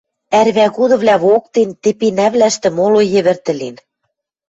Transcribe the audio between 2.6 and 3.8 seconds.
моло йӹвӹрт ӹлен.